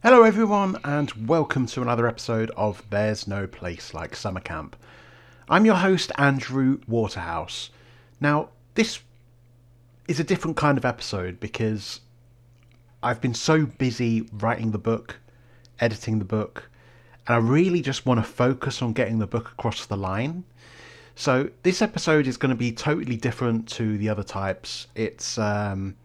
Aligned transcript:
Hello, 0.00 0.22
everyone, 0.22 0.76
and 0.84 1.26
welcome 1.26 1.66
to 1.66 1.82
another 1.82 2.06
episode 2.06 2.52
of 2.56 2.84
There's 2.88 3.26
No 3.26 3.48
Place 3.48 3.92
Like 3.92 4.14
Summer 4.14 4.38
Camp. 4.38 4.76
I'm 5.48 5.66
your 5.66 5.74
host, 5.74 6.12
Andrew 6.16 6.78
Waterhouse. 6.86 7.70
Now, 8.20 8.50
this 8.76 9.00
is 10.06 10.20
a 10.20 10.24
different 10.24 10.56
kind 10.56 10.78
of 10.78 10.84
episode 10.84 11.40
because 11.40 11.98
I've 13.02 13.20
been 13.20 13.34
so 13.34 13.66
busy 13.66 14.28
writing 14.32 14.70
the 14.70 14.78
book, 14.78 15.16
editing 15.80 16.20
the 16.20 16.24
book, 16.24 16.70
and 17.26 17.34
I 17.34 17.38
really 17.38 17.82
just 17.82 18.06
want 18.06 18.20
to 18.20 18.32
focus 18.32 18.80
on 18.80 18.92
getting 18.92 19.18
the 19.18 19.26
book 19.26 19.50
across 19.50 19.84
the 19.84 19.96
line. 19.96 20.44
So, 21.16 21.50
this 21.64 21.82
episode 21.82 22.28
is 22.28 22.36
going 22.36 22.50
to 22.50 22.56
be 22.56 22.70
totally 22.70 23.16
different 23.16 23.68
to 23.70 23.98
the 23.98 24.08
other 24.10 24.22
types. 24.22 24.86
It's. 24.94 25.38
Um, 25.38 25.96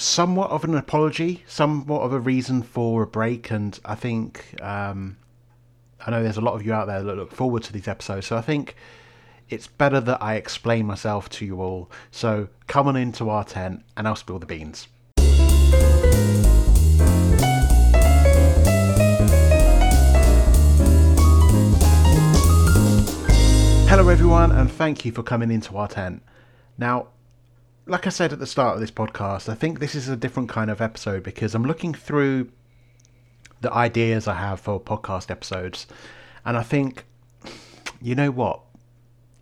somewhat 0.00 0.50
of 0.50 0.64
an 0.64 0.74
apology, 0.74 1.44
somewhat 1.46 2.00
of 2.00 2.12
a 2.12 2.20
reason 2.20 2.62
for 2.62 3.02
a 3.02 3.06
break, 3.06 3.50
and 3.50 3.78
I 3.84 3.94
think 3.94 4.54
um, 4.62 5.16
I 6.04 6.10
know 6.10 6.22
there's 6.22 6.38
a 6.38 6.40
lot 6.42 6.54
of 6.54 6.64
you 6.64 6.72
out 6.72 6.86
there 6.86 7.02
that 7.02 7.16
look 7.16 7.32
forward 7.32 7.62
to 7.64 7.72
these 7.72 7.86
episodes, 7.86 8.26
so 8.26 8.36
I 8.36 8.40
think 8.40 8.76
it's 9.48 9.66
better 9.66 10.00
that 10.00 10.22
I 10.22 10.36
explain 10.36 10.86
myself 10.86 11.28
to 11.30 11.44
you 11.44 11.60
all. 11.60 11.90
So 12.10 12.48
come 12.66 12.88
on 12.88 12.96
into 12.96 13.28
our 13.28 13.44
tent, 13.44 13.82
and 13.96 14.08
I'll 14.08 14.16
spill 14.16 14.38
the 14.38 14.46
beans. 14.46 14.88
Hello, 23.88 24.08
everyone, 24.08 24.52
and 24.52 24.70
thank 24.70 25.04
you 25.04 25.12
for 25.12 25.22
coming 25.22 25.50
into 25.50 25.76
our 25.76 25.88
tent. 25.88 26.22
Now, 26.78 27.08
like 27.90 28.06
I 28.06 28.10
said 28.10 28.32
at 28.32 28.38
the 28.38 28.46
start 28.46 28.74
of 28.74 28.80
this 28.80 28.92
podcast, 28.92 29.48
I 29.48 29.56
think 29.56 29.80
this 29.80 29.96
is 29.96 30.08
a 30.08 30.16
different 30.16 30.48
kind 30.48 30.70
of 30.70 30.80
episode 30.80 31.24
because 31.24 31.56
I'm 31.56 31.64
looking 31.64 31.92
through 31.92 32.48
the 33.62 33.72
ideas 33.72 34.28
I 34.28 34.34
have 34.34 34.60
for 34.60 34.80
podcast 34.80 35.28
episodes, 35.28 35.88
and 36.44 36.56
I 36.56 36.62
think, 36.62 37.04
you 38.00 38.14
know 38.14 38.30
what? 38.30 38.60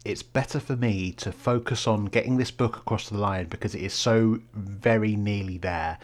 It's 0.02 0.22
better 0.22 0.60
for 0.60 0.76
me 0.76 1.12
to 1.12 1.30
focus 1.30 1.86
on 1.86 2.06
getting 2.06 2.38
this 2.38 2.50
book 2.50 2.78
across 2.78 3.10
the 3.10 3.18
line 3.18 3.48
because 3.48 3.74
it 3.74 3.82
is 3.82 3.92
so 3.92 4.40
very 4.54 5.14
nearly 5.14 5.58
there 5.58 5.98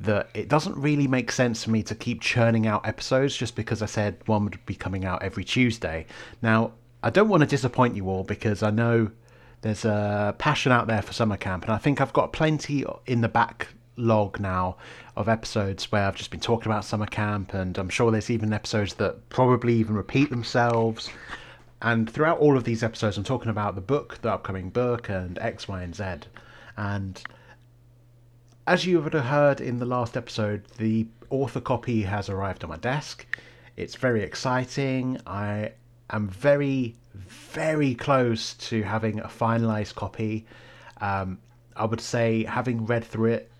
that 0.00 0.28
it 0.34 0.48
doesn't 0.48 0.76
really 0.76 1.06
make 1.06 1.30
sense 1.30 1.62
for 1.62 1.70
me 1.70 1.84
to 1.84 1.94
keep 1.94 2.20
churning 2.20 2.66
out 2.66 2.86
episodes 2.86 3.36
just 3.36 3.54
because 3.54 3.80
I 3.80 3.86
said 3.86 4.16
one 4.26 4.42
would 4.42 4.66
be 4.66 4.74
coming 4.74 5.04
out 5.04 5.22
every 5.22 5.44
Tuesday. 5.44 6.06
Now, 6.42 6.72
I 7.04 7.10
don't 7.10 7.28
want 7.28 7.42
to 7.42 7.46
disappoint 7.46 7.94
you 7.94 8.08
all 8.08 8.24
because 8.24 8.64
I 8.64 8.70
know 8.70 9.12
there's 9.62 9.84
a 9.84 10.34
passion 10.38 10.72
out 10.72 10.86
there 10.86 11.02
for 11.02 11.12
summer 11.12 11.36
camp, 11.36 11.64
and 11.64 11.72
I 11.72 11.78
think 11.78 12.00
I've 12.00 12.12
got 12.12 12.32
plenty 12.32 12.84
in 13.06 13.20
the 13.20 13.28
backlog 13.28 14.38
now 14.38 14.76
of 15.16 15.28
episodes 15.28 15.90
where 15.90 16.06
I've 16.06 16.16
just 16.16 16.30
been 16.30 16.40
talking 16.40 16.70
about 16.70 16.84
summer 16.84 17.06
camp, 17.06 17.54
and 17.54 17.76
I'm 17.78 17.88
sure 17.88 18.10
there's 18.10 18.30
even 18.30 18.52
episodes 18.52 18.94
that 18.94 19.28
probably 19.28 19.74
even 19.74 19.94
repeat 19.94 20.30
themselves. 20.30 21.10
And 21.82 22.08
throughout 22.08 22.38
all 22.38 22.56
of 22.56 22.64
these 22.64 22.82
episodes, 22.82 23.18
I'm 23.18 23.24
talking 23.24 23.50
about 23.50 23.74
the 23.74 23.80
book, 23.80 24.18
the 24.22 24.32
upcoming 24.32 24.70
book, 24.70 25.08
and 25.08 25.38
X, 25.38 25.68
Y, 25.68 25.82
and 25.82 25.94
Z. 25.94 26.04
And 26.76 27.22
as 28.66 28.86
you 28.86 29.00
would 29.00 29.14
have 29.14 29.26
heard 29.26 29.60
in 29.60 29.78
the 29.78 29.86
last 29.86 30.16
episode, 30.16 30.64
the 30.78 31.06
author 31.30 31.60
copy 31.60 32.02
has 32.02 32.28
arrived 32.28 32.64
on 32.64 32.70
my 32.70 32.76
desk. 32.76 33.26
It's 33.76 33.94
very 33.94 34.22
exciting. 34.22 35.18
I 35.26 35.72
am 36.10 36.28
very, 36.28 36.94
very 37.14 37.94
close 37.94 38.54
to 38.54 38.82
having 38.82 39.20
a 39.20 39.28
finalized 39.28 39.94
copy. 39.94 40.46
Um, 41.00 41.38
I 41.74 41.84
would 41.84 42.00
say, 42.00 42.44
having 42.44 42.86
read 42.86 43.04
through 43.04 43.32
it 43.32 43.50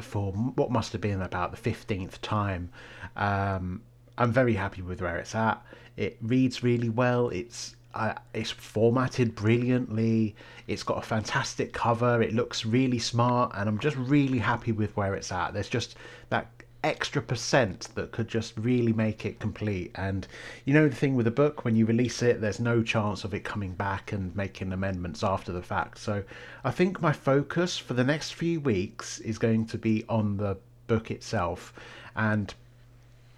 for 0.00 0.32
what 0.32 0.70
must 0.70 0.92
have 0.92 1.00
been 1.00 1.22
about 1.22 1.52
the 1.52 1.70
15th 1.70 2.20
time, 2.22 2.70
um, 3.16 3.82
I'm 4.18 4.32
very 4.32 4.54
happy 4.54 4.82
with 4.82 5.00
where 5.00 5.16
it's 5.18 5.34
at. 5.34 5.64
It 5.96 6.16
reads 6.22 6.62
really 6.62 6.88
well. 6.88 7.28
It's 7.28 7.76
uh, 7.94 8.14
it's 8.32 8.50
formatted 8.50 9.34
brilliantly. 9.34 10.34
It's 10.66 10.82
got 10.82 10.98
a 10.98 11.02
fantastic 11.02 11.72
cover. 11.72 12.22
It 12.22 12.32
looks 12.32 12.64
really 12.64 12.98
smart, 12.98 13.52
and 13.54 13.68
I'm 13.68 13.78
just 13.78 13.96
really 13.96 14.38
happy 14.38 14.72
with 14.72 14.96
where 14.96 15.14
it's 15.14 15.30
at. 15.30 15.52
There's 15.52 15.68
just 15.68 15.96
that 16.30 16.48
extra 16.84 17.22
percent 17.22 17.88
that 17.94 18.10
could 18.12 18.28
just 18.28 18.56
really 18.56 18.92
make 18.92 19.24
it 19.24 19.38
complete. 19.38 19.92
And 19.94 20.26
you 20.64 20.74
know 20.74 20.88
the 20.88 20.96
thing 20.96 21.14
with 21.14 21.26
a 21.26 21.32
book, 21.32 21.64
when 21.64 21.76
you 21.76 21.86
release 21.86 22.22
it, 22.22 22.40
there's 22.40 22.60
no 22.60 22.82
chance 22.82 23.24
of 23.24 23.34
it 23.34 23.44
coming 23.44 23.72
back 23.72 24.12
and 24.12 24.34
making 24.34 24.72
amendments 24.72 25.22
after 25.22 25.52
the 25.52 25.62
fact. 25.62 25.98
So 25.98 26.22
I 26.64 26.70
think 26.70 27.00
my 27.00 27.12
focus 27.12 27.78
for 27.78 27.94
the 27.94 28.04
next 28.04 28.34
few 28.34 28.60
weeks 28.60 29.18
is 29.20 29.38
going 29.38 29.66
to 29.66 29.78
be 29.78 30.04
on 30.08 30.36
the 30.36 30.56
book 30.86 31.10
itself. 31.10 31.72
And 32.16 32.52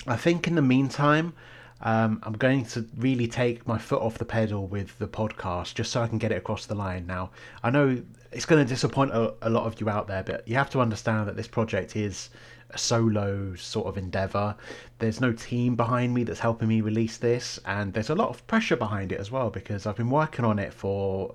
I 0.07 0.17
think 0.17 0.47
in 0.47 0.55
the 0.55 0.63
meantime, 0.63 1.35
um, 1.81 2.21
I'm 2.23 2.33
going 2.33 2.65
to 2.67 2.87
really 2.97 3.29
take 3.29 3.67
my 3.67 3.79
foot 3.79 4.01
off 4.01 4.17
the 4.17 4.25
pedal 4.25 4.67
with 4.67 4.99
the 4.99 5.07
podcast 5.07 5.75
just 5.75 5.93
so 5.93 6.03
I 6.03 6.07
can 6.07 6.19
get 6.19 6.33
it 6.33 6.37
across 6.37 6.67
the 6.67 6.75
line. 6.75 7.07
Now, 7.07 7.31
I 7.63 7.71
know 7.71 8.03
it's 8.33 8.47
going 8.47 8.65
to 8.65 8.69
disappoint 8.69 9.13
a, 9.13 9.35
a 9.43 9.51
lot 9.51 9.67
of 9.67 9.81
you 9.81 9.89
out 9.89 10.09
there, 10.09 10.23
but 10.23 10.47
you 10.49 10.57
have 10.57 10.71
to 10.71 10.81
understand 10.81 11.29
that 11.29 11.37
this 11.37 11.47
project 11.47 11.95
is 11.95 12.31
a 12.71 12.79
solo 12.79 13.55
sort 13.55 13.87
of 13.87 13.97
endeavor. 13.97 14.57
There's 14.99 15.21
no 15.21 15.33
team 15.33 15.77
behind 15.77 16.15
me 16.15 16.25
that's 16.25 16.41
helping 16.41 16.69
me 16.69 16.81
release 16.81 17.17
this, 17.17 17.59
and 17.65 17.93
there's 17.93 18.11
a 18.11 18.15
lot 18.15 18.29
of 18.29 18.47
pressure 18.47 18.77
behind 18.77 19.13
it 19.13 19.21
as 19.21 19.31
well 19.31 19.51
because 19.51 19.87
I've 19.87 19.97
been 19.97 20.11
working 20.11 20.45
on 20.45 20.59
it 20.59 20.73
for, 20.73 21.35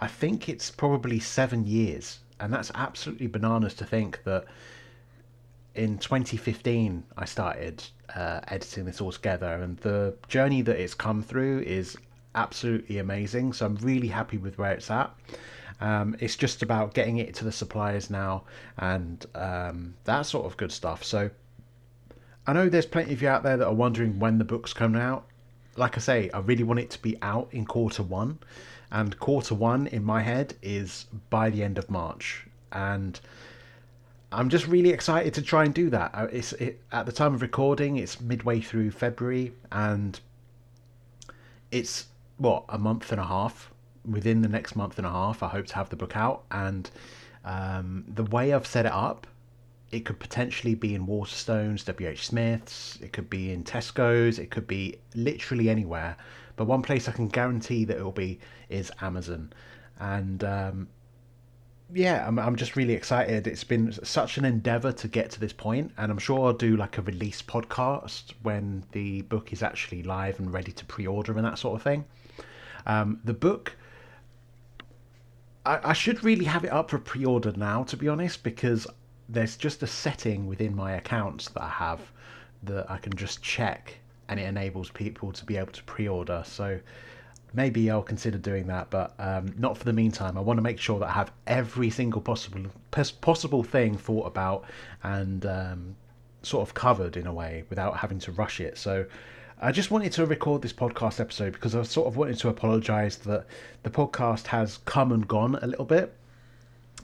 I 0.00 0.06
think 0.06 0.48
it's 0.48 0.70
probably 0.70 1.20
seven 1.20 1.66
years, 1.66 2.20
and 2.40 2.52
that's 2.52 2.70
absolutely 2.74 3.26
bananas 3.26 3.74
to 3.74 3.84
think 3.84 4.22
that 4.24 4.44
in 5.74 5.98
2015 5.98 7.04
I 7.16 7.24
started 7.24 7.84
uh, 8.14 8.40
editing 8.48 8.84
this 8.84 9.00
all 9.00 9.12
together, 9.12 9.54
and 9.54 9.76
the 9.78 10.14
journey 10.28 10.62
that 10.62 10.80
it's 10.80 10.94
come 10.94 11.22
through 11.22 11.60
is 11.60 11.96
absolutely 12.34 12.98
amazing. 12.98 13.52
So 13.52 13.66
I'm 13.66 13.76
really 13.76 14.08
happy 14.08 14.38
with 14.38 14.58
where 14.58 14.72
it's 14.72 14.90
at. 14.90 15.12
Um, 15.80 16.16
it's 16.18 16.36
just 16.36 16.62
about 16.62 16.94
getting 16.94 17.18
it 17.18 17.34
to 17.34 17.44
the 17.44 17.52
suppliers 17.52 18.10
now 18.10 18.44
and 18.78 19.24
um, 19.34 19.94
that 20.04 20.22
sort 20.22 20.44
of 20.46 20.56
good 20.56 20.72
stuff. 20.72 21.04
So 21.04 21.30
I 22.46 22.52
know 22.52 22.68
there's 22.68 22.86
plenty 22.86 23.12
of 23.12 23.22
you 23.22 23.28
out 23.28 23.42
there 23.42 23.56
that 23.56 23.66
are 23.66 23.74
wondering 23.74 24.18
when 24.18 24.38
the 24.38 24.44
book's 24.44 24.72
coming 24.72 25.00
out. 25.00 25.26
Like 25.76 25.96
I 25.96 26.00
say, 26.00 26.30
I 26.30 26.38
really 26.40 26.64
want 26.64 26.80
it 26.80 26.90
to 26.90 27.02
be 27.02 27.16
out 27.22 27.48
in 27.52 27.64
quarter 27.64 28.02
one, 28.02 28.38
and 28.90 29.18
quarter 29.20 29.54
one 29.54 29.86
in 29.86 30.02
my 30.02 30.22
head 30.22 30.54
is 30.62 31.06
by 31.30 31.50
the 31.50 31.62
end 31.62 31.78
of 31.78 31.90
March. 31.90 32.46
And 32.72 33.20
I'm 34.32 34.48
just 34.48 34.66
really 34.66 34.90
excited 34.90 35.34
to 35.34 35.42
try 35.42 35.64
and 35.64 35.72
do 35.72 35.90
that. 35.90 36.10
Uh, 36.12 36.26
it's 36.32 36.52
it, 36.54 36.80
at 36.90 37.06
the 37.06 37.12
time 37.12 37.34
of 37.34 37.42
recording, 37.42 37.98
it's 37.98 38.20
midway 38.20 38.60
through 38.60 38.90
February, 38.90 39.52
and 39.70 40.18
it's 41.70 42.06
what 42.38 42.64
a 42.68 42.78
month 42.78 43.12
and 43.12 43.20
a 43.20 43.26
half 43.26 43.70
within 44.10 44.42
the 44.42 44.48
next 44.48 44.76
month 44.76 44.98
and 44.98 45.06
a 45.06 45.10
half, 45.10 45.42
I 45.42 45.48
hope 45.48 45.66
to 45.66 45.74
have 45.74 45.90
the 45.90 45.96
book 45.96 46.16
out. 46.16 46.44
And 46.50 46.90
um, 47.44 48.04
the 48.08 48.24
way 48.24 48.52
I've 48.52 48.66
set 48.66 48.86
it 48.86 48.92
up, 48.92 49.26
it 49.90 50.04
could 50.04 50.18
potentially 50.18 50.74
be 50.74 50.94
in 50.94 51.06
Waterstones, 51.06 51.84
WH 51.84 52.22
Smith's, 52.22 52.98
it 53.00 53.12
could 53.12 53.30
be 53.30 53.52
in 53.52 53.64
Tesco's, 53.64 54.38
it 54.38 54.50
could 54.50 54.66
be 54.66 54.96
literally 55.14 55.70
anywhere. 55.70 56.16
But 56.56 56.66
one 56.66 56.82
place 56.82 57.08
I 57.08 57.12
can 57.12 57.28
guarantee 57.28 57.84
that 57.86 57.96
it 57.96 58.02
will 58.02 58.12
be 58.12 58.40
is 58.68 58.90
Amazon. 59.00 59.52
And 59.98 60.44
um, 60.44 60.88
yeah, 61.92 62.26
I'm, 62.26 62.38
I'm 62.38 62.56
just 62.56 62.76
really 62.76 62.94
excited. 62.94 63.46
It's 63.46 63.64
been 63.64 63.92
such 64.04 64.36
an 64.36 64.44
endeavor 64.44 64.92
to 64.92 65.08
get 65.08 65.30
to 65.30 65.40
this 65.40 65.52
point, 65.52 65.92
and 65.96 66.12
I'm 66.12 66.18
sure 66.18 66.46
I'll 66.46 66.52
do 66.52 66.76
like 66.76 66.98
a 66.98 67.02
release 67.02 67.40
podcast 67.40 68.34
when 68.42 68.84
the 68.92 69.22
book 69.22 69.52
is 69.52 69.62
actually 69.62 70.02
live 70.02 70.38
and 70.38 70.52
ready 70.52 70.72
to 70.72 70.84
pre 70.84 71.06
order 71.06 71.32
and 71.32 71.44
that 71.44 71.58
sort 71.58 71.76
of 71.76 71.82
thing. 71.82 72.04
Um, 72.86 73.20
the 73.24 73.34
book 73.34 73.76
I, 75.64 75.90
I 75.90 75.92
should 75.92 76.24
really 76.24 76.44
have 76.44 76.64
it 76.64 76.72
up 76.72 76.90
for 76.90 76.98
pre-order 76.98 77.52
now, 77.56 77.82
to 77.84 77.96
be 77.96 78.08
honest, 78.08 78.42
because 78.42 78.86
there's 79.28 79.56
just 79.56 79.82
a 79.82 79.86
setting 79.86 80.46
within 80.46 80.74
my 80.74 80.92
accounts 80.92 81.48
that 81.50 81.62
I 81.62 81.68
have 81.68 82.00
that 82.62 82.90
I 82.90 82.98
can 82.98 83.14
just 83.14 83.42
check, 83.42 83.98
and 84.28 84.40
it 84.40 84.44
enables 84.44 84.90
people 84.90 85.32
to 85.32 85.44
be 85.44 85.56
able 85.56 85.72
to 85.72 85.84
pre-order. 85.84 86.42
So 86.46 86.80
maybe 87.54 87.90
I'll 87.90 88.02
consider 88.02 88.38
doing 88.38 88.66
that, 88.66 88.90
but 88.90 89.14
um, 89.18 89.54
not 89.58 89.76
for 89.76 89.84
the 89.84 89.92
meantime. 89.92 90.36
I 90.36 90.40
want 90.40 90.58
to 90.58 90.62
make 90.62 90.78
sure 90.78 90.98
that 90.98 91.08
I 91.08 91.12
have 91.12 91.32
every 91.46 91.90
single 91.90 92.20
possible 92.20 92.70
possible 93.20 93.62
thing 93.62 93.96
thought 93.96 94.26
about 94.26 94.64
and 95.02 95.46
um, 95.46 95.96
sort 96.42 96.66
of 96.66 96.74
covered 96.74 97.16
in 97.16 97.26
a 97.26 97.32
way 97.32 97.64
without 97.70 97.96
having 97.96 98.18
to 98.20 98.32
rush 98.32 98.60
it. 98.60 98.78
So 98.78 99.06
I 99.60 99.72
just 99.72 99.90
wanted 99.90 100.12
to 100.12 100.26
record 100.26 100.62
this 100.62 100.72
podcast 100.72 101.20
episode 101.20 101.52
because 101.52 101.74
I 101.74 101.82
sort 101.82 102.06
of 102.06 102.16
wanted 102.16 102.38
to 102.38 102.48
apologise 102.48 103.16
that 103.16 103.46
the 103.82 103.90
podcast 103.90 104.46
has 104.48 104.78
come 104.84 105.10
and 105.12 105.26
gone 105.26 105.56
a 105.60 105.66
little 105.66 105.84
bit. 105.84 106.14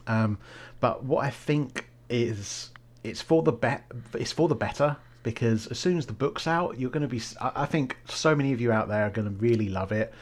Um, 0.07 0.39
but 0.81 1.05
what 1.05 1.25
I 1.25 1.31
think 1.31 1.89
is 2.09 2.71
it's 3.03 3.21
for 3.21 3.43
the 3.43 3.53
bet 3.53 3.85
it's 4.15 4.33
for 4.33 4.47
the 4.49 4.55
better 4.55 4.97
because 5.23 5.67
as 5.69 5.79
soon 5.79 5.99
as 5.99 6.07
the 6.07 6.13
book's 6.13 6.47
out, 6.47 6.79
you're 6.79 6.91
going 6.91 7.03
to 7.03 7.09
be. 7.09 7.21
I 7.41 7.67
think 7.67 7.97
so 8.07 8.35
many 8.37 8.53
of 8.53 8.61
you 8.61 8.71
out 8.71 8.89
there 8.89 9.07
are 9.07 9.11
going 9.11 9.29
to 9.29 9.35
really 9.35 9.69
love 9.69 9.91
it. 9.91 10.13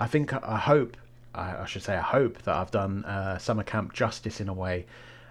I 0.00 0.06
think 0.06 0.32
I 0.32 0.58
hope 0.58 0.96
I 1.34 1.64
should 1.66 1.82
say 1.82 1.96
I 1.96 2.00
hope 2.02 2.42
that 2.42 2.54
I've 2.54 2.70
done 2.70 3.04
uh, 3.04 3.38
summer 3.38 3.64
camp 3.64 3.92
justice 3.92 4.40
in 4.40 4.48
a 4.48 4.54
way. 4.54 4.86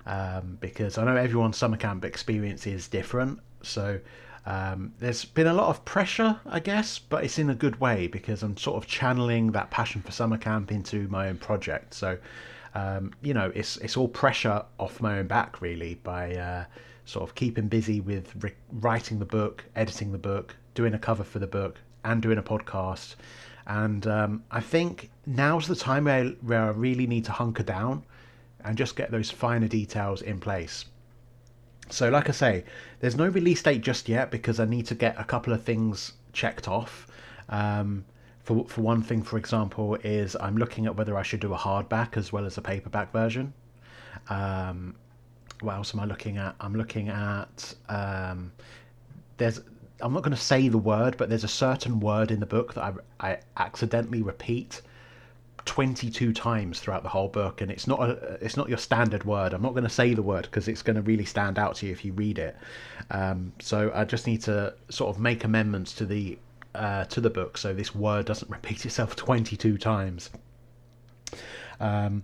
um, 0.06 0.58
because 0.60 0.98
I 0.98 1.06
know 1.06 1.16
everyone's 1.16 1.58
summer 1.58 1.78
camp 1.78 2.06
experience 2.06 2.66
is 2.68 2.88
different. 2.88 3.40
So 3.62 4.00
um, 4.46 4.94
there's 5.00 5.26
been 5.26 5.48
a 5.48 5.54
lot 5.54 5.70
of 5.70 5.86
pressure, 5.86 6.40
I 6.46 6.60
guess, 6.60 6.98
but 6.98 7.24
it's 7.24 7.38
in 7.38 7.50
a 7.50 7.56
good 7.56 7.80
way 7.80 8.08
because 8.08 8.44
I'm 8.44 8.58
sort 8.58 8.78
of 8.78 8.90
channeling 8.90 9.52
that 9.52 9.70
passion 9.70 10.02
for 10.02 10.12
summer 10.12 10.38
camp 10.38 10.72
into 10.72 11.08
my 11.10 11.30
own 11.30 11.38
project. 11.38 11.94
So 11.94 12.18
um, 12.74 13.14
you 13.22 13.34
know, 13.34 13.52
it's 13.54 13.78
it's 13.78 13.98
all 13.98 14.08
pressure 14.08 14.64
off 14.80 15.02
my 15.02 15.20
own 15.20 15.28
back 15.28 15.62
really 15.62 15.96
by 15.96 16.36
uh, 16.36 16.66
sort 17.06 17.28
of 17.28 17.36
keeping 17.36 17.68
busy 17.68 18.00
with 18.00 18.34
re- 18.44 18.54
writing 18.72 19.20
the 19.20 19.26
book, 19.26 19.66
editing 19.76 20.12
the 20.12 20.18
book, 20.18 20.56
doing 20.74 20.94
a 20.94 21.00
cover 21.00 21.24
for 21.24 21.40
the 21.40 21.48
book, 21.48 21.78
and 22.04 22.22
doing 22.22 22.38
a 22.38 22.44
podcast. 22.44 23.16
And 23.68 24.08
um, 24.08 24.44
I 24.52 24.62
think 24.62 25.12
now's 25.26 25.68
the 25.68 25.76
time 25.76 26.06
where, 26.06 26.30
where 26.42 26.64
I 26.64 26.70
really 26.70 27.08
need 27.08 27.26
to 27.26 27.32
hunker 27.32 27.64
down 27.64 28.04
and 28.64 28.78
just 28.78 28.96
get 28.96 29.12
those 29.12 29.30
finer 29.30 29.68
details 29.68 30.22
in 30.22 30.40
place. 30.40 30.86
So, 31.90 32.10
like 32.10 32.30
I 32.30 32.32
say, 32.32 32.64
there's 33.00 33.16
no 33.16 33.28
release 33.28 33.62
date 33.62 33.82
just 33.82 34.08
yet 34.08 34.32
because 34.32 34.60
I 34.60 34.66
need 34.66 34.86
to 34.88 34.96
get 34.96 35.20
a 35.20 35.24
couple 35.24 35.54
of 35.54 35.64
things 35.64 36.14
checked 36.34 36.68
off. 36.68 37.08
Um, 37.50 38.06
for 38.44 38.66
for 38.66 38.82
one 38.82 39.02
thing, 39.02 39.24
for 39.24 39.38
example, 39.38 39.96
is 39.96 40.36
I'm 40.40 40.58
looking 40.58 40.86
at 40.86 40.96
whether 40.96 41.18
I 41.18 41.24
should 41.24 41.42
do 41.42 41.54
a 41.54 41.58
hardback 41.58 42.18
as 42.18 42.32
well 42.32 42.46
as 42.46 42.58
a 42.58 42.62
paperback 42.62 43.12
version. 43.12 43.54
Um, 44.30 44.96
what 45.62 45.76
else 45.76 45.94
am 45.94 46.00
I 46.00 46.06
looking 46.06 46.38
at? 46.38 46.56
I'm 46.60 46.74
looking 46.76 47.10
at 47.10 47.74
um, 47.90 48.52
there's 49.38 49.62
I'm 50.02 50.14
not 50.14 50.24
going 50.24 50.36
to 50.36 50.42
say 50.42 50.68
the 50.68 50.78
word, 50.78 51.18
but 51.18 51.30
there's 51.30 51.44
a 51.44 51.50
certain 51.50 52.00
word 52.00 52.32
in 52.32 52.40
the 52.40 52.46
book 52.46 52.74
that 52.74 52.84
I, 53.20 53.32
I 53.32 53.40
accidentally 53.58 54.22
repeat 54.22 54.82
22 55.66 56.34
times 56.34 56.80
throughout 56.80 57.04
the 57.04 57.10
whole 57.10 57.28
book, 57.28 57.62
and 57.62 57.72
it's 57.72 57.88
not 57.88 58.02
a 58.02 58.38
it's 58.42 58.58
not 58.58 58.70
your 58.70 58.78
standard 58.78 59.24
word. 59.24 59.54
I'm 59.54 59.62
not 59.62 59.72
going 59.72 59.84
to 59.84 59.90
say 59.90 60.14
the 60.14 60.22
word 60.22 60.44
because 60.44 60.68
it's 60.68 60.82
going 60.82 60.96
to 60.96 61.02
really 61.02 61.26
stand 61.26 61.60
out 61.60 61.76
to 61.76 61.86
you 61.86 61.92
if 61.92 62.04
you 62.06 62.14
read 62.14 62.40
it. 62.40 62.56
Um, 63.10 63.54
so 63.60 63.92
I 63.94 64.06
just 64.06 64.28
need 64.28 64.42
to 64.44 64.74
sort 64.90 65.16
of 65.16 65.22
make 65.22 65.44
amendments 65.44 65.94
to 65.96 66.06
the 66.06 66.38
uh, 66.76 67.06
to 67.06 67.22
the 67.22 67.30
book 67.30 67.58
so 67.58 67.74
this 67.74 67.94
word 67.94 68.26
doesn't 68.26 68.50
repeat 68.50 68.86
itself 68.86 69.16
22 69.18 69.78
times. 69.78 70.30
Um, 71.80 72.24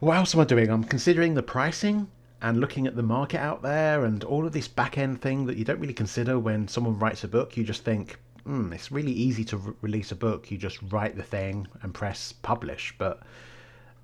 what 0.00 0.16
else 0.16 0.34
am 0.34 0.40
I 0.40 0.44
doing? 0.44 0.70
I'm 0.70 0.84
considering 0.84 1.34
the 1.34 1.42
pricing 1.42 2.08
and 2.40 2.60
looking 2.60 2.86
at 2.86 2.94
the 2.94 3.02
market 3.02 3.40
out 3.40 3.62
there 3.62 4.04
and 4.04 4.22
all 4.22 4.46
of 4.46 4.52
this 4.52 4.68
back 4.68 4.96
end 4.96 5.20
thing 5.20 5.46
that 5.46 5.56
you 5.56 5.64
don't 5.64 5.80
really 5.80 5.94
consider 5.94 6.38
when 6.38 6.68
someone 6.68 6.98
writes 6.98 7.24
a 7.24 7.28
book. 7.28 7.56
You 7.56 7.64
just 7.64 7.82
think, 7.82 8.16
mm, 8.48 8.72
it's 8.72 8.90
really 8.90 9.12
easy 9.12 9.44
to 9.44 9.56
re- 9.56 9.74
release 9.82 10.10
a 10.10 10.16
book. 10.16 10.50
You 10.50 10.58
just 10.58 10.78
write 10.90 11.16
the 11.16 11.22
thing 11.22 11.68
and 11.82 11.92
press 11.92 12.32
publish. 12.32 12.94
But 12.98 13.20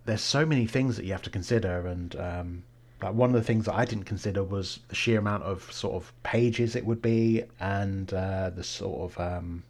there's 0.04 0.20
so 0.20 0.44
many 0.44 0.66
things 0.66 0.96
that 0.96 1.04
you 1.04 1.12
have 1.12 1.22
to 1.22 1.30
consider. 1.30 1.86
And 1.86 2.14
um, 2.16 2.62
like 3.02 3.14
one 3.14 3.30
of 3.30 3.34
the 3.34 3.42
things 3.42 3.64
that 3.64 3.74
I 3.74 3.84
didn't 3.84 4.04
consider 4.04 4.44
was 4.44 4.80
the 4.88 4.94
sheer 4.94 5.18
amount 5.18 5.44
of 5.44 5.70
sort 5.72 5.94
of 5.94 6.12
pages 6.22 6.76
it 6.76 6.84
would 6.84 7.02
be 7.02 7.44
and 7.58 8.12
uh, 8.12 8.50
the 8.50 8.64
sort 8.64 9.12
of 9.12 9.20
um, 9.20 9.64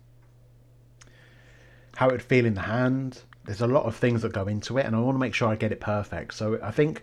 how 1.97 2.09
it 2.09 2.13
would 2.13 2.23
feel 2.23 2.45
in 2.45 2.55
the 2.55 2.63
hand. 2.63 3.23
There's 3.45 3.61
a 3.61 3.67
lot 3.67 3.85
of 3.85 3.95
things 3.95 4.23
that 4.23 4.33
go 4.33 4.47
into 4.47 4.79
it, 4.79 4.87
and 4.87 4.97
I 4.97 5.01
want 5.01 5.17
to 5.17 5.21
make 5.21 5.35
sure 5.35 5.49
I 5.49 5.57
get 5.57 5.71
it 5.71 5.81
perfect. 5.81 6.35
So 6.35 6.59
I 6.63 6.71
think 6.71 7.03